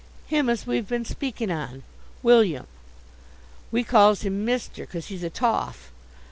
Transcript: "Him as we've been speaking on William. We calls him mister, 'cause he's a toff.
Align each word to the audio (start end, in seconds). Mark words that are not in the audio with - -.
"Him 0.25 0.49
as 0.49 0.65
we've 0.65 0.87
been 0.87 1.05
speaking 1.05 1.51
on 1.51 1.83
William. 2.23 2.65
We 3.71 3.83
calls 3.83 4.23
him 4.23 4.43
mister, 4.43 4.87
'cause 4.87 5.09
he's 5.09 5.21
a 5.23 5.29
toff. 5.29 5.91